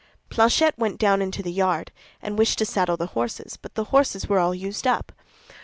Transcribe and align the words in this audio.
Planchet 0.31 0.75
went 0.79 0.97
down 0.97 1.21
into 1.21 1.43
the 1.43 1.51
yard, 1.51 1.91
and 2.23 2.35
wished 2.35 2.57
to 2.57 2.65
saddle 2.65 2.97
the 2.97 3.05
horses; 3.13 3.55
but 3.55 3.75
the 3.75 3.83
horses 3.93 4.27
were 4.27 4.39
all 4.39 4.55
used 4.55 4.87
up. 4.87 5.11